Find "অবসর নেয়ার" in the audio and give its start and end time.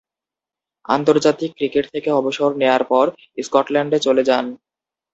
2.11-2.83